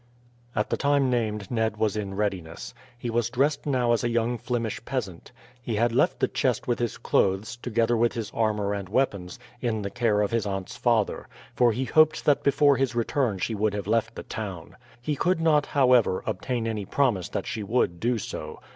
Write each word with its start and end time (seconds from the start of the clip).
At 0.55 0.71
the 0.71 0.77
time 0.77 1.11
named 1.11 1.51
Ned 1.51 1.77
was 1.77 1.95
in 1.95 2.15
readiness. 2.15 2.73
He 2.97 3.11
was 3.11 3.29
dressed 3.29 3.67
now 3.67 3.91
as 3.91 4.03
a 4.03 4.09
young 4.09 4.39
Flemish 4.39 4.83
peasant. 4.83 5.31
He 5.61 5.75
had 5.75 5.91
left 5.93 6.19
the 6.19 6.27
chest 6.27 6.67
with 6.67 6.79
his 6.79 6.97
clothes, 6.97 7.55
together 7.57 7.95
with 7.95 8.13
his 8.13 8.31
armour 8.33 8.73
and 8.73 8.89
weapons, 8.89 9.37
in 9.61 9.83
the 9.83 9.91
care 9.91 10.21
of 10.21 10.31
his 10.31 10.47
aunt's 10.47 10.75
father, 10.75 11.27
for 11.53 11.71
he 11.71 11.85
hoped 11.85 12.25
that 12.25 12.41
before 12.41 12.77
his 12.77 12.95
return 12.95 13.37
she 13.37 13.53
would 13.53 13.75
have 13.75 13.85
left 13.85 14.15
the 14.15 14.23
town. 14.23 14.75
He 14.99 15.15
could 15.15 15.39
not, 15.39 15.67
however, 15.67 16.23
obtain 16.25 16.65
any 16.65 16.85
promise 16.85 17.29
that 17.29 17.45
she 17.45 17.61
would 17.61 17.99
do 17.99 18.17
so. 18.17 18.59